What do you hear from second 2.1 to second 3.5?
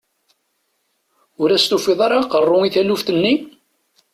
aqerru i taluft-nni?